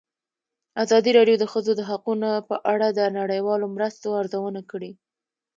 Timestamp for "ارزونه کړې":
4.21-4.91